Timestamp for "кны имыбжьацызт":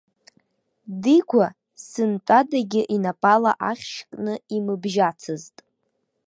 4.11-5.55